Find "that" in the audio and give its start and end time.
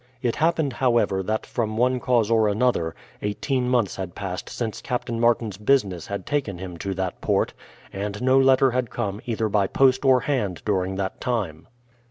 1.21-1.45, 6.95-7.21, 10.95-11.21